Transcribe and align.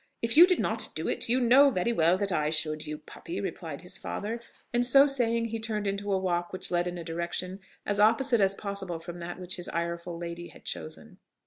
"If 0.23 0.35
you 0.35 0.47
did 0.47 0.59
not 0.59 0.89
do 0.95 1.07
it, 1.07 1.29
you 1.29 1.39
know 1.39 1.69
very 1.69 1.93
well 1.93 2.17
that 2.17 2.31
I 2.31 2.49
should, 2.49 2.87
you 2.87 2.97
puppy!" 2.97 3.39
replied 3.39 3.83
his 3.83 3.99
father: 3.99 4.41
and 4.73 4.83
so 4.83 5.05
saying, 5.05 5.45
he 5.49 5.59
turned 5.59 5.85
into 5.85 6.11
a 6.11 6.17
walk 6.17 6.51
which 6.51 6.71
led 6.71 6.87
in 6.87 6.97
a 6.97 7.03
direction 7.03 7.59
as 7.85 7.99
opposite 7.99 8.41
as 8.41 8.55
possible 8.55 8.97
from 8.97 9.19
that 9.19 9.39
which 9.39 9.57
his 9.57 9.69
ireful 9.69 10.17
lady 10.17 10.47
had 10.47 10.65
chosen. 10.65 11.19